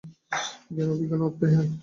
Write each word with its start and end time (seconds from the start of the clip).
জ্ঞান 0.71 0.83
এবং 0.83 0.95
বিজ্ঞানের 0.99 1.27
অর্থ 1.27 1.39
ইহাই। 1.43 1.67